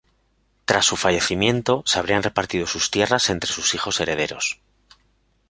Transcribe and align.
Tras 0.65 0.85
su 0.85 0.97
fallecimiento, 0.97 1.83
se 1.85 1.99
habrían 1.99 2.23
repartido 2.23 2.65
sus 2.65 2.89
tierras 2.89 3.29
entre 3.29 3.51
sus 3.51 3.75
hijos 3.75 3.99
herederos. 3.99 4.59